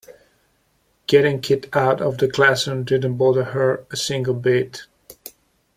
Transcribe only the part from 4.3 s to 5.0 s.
bit.